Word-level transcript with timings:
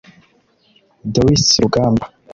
Dorcy 1.13 1.53
Rugamba 1.63 2.05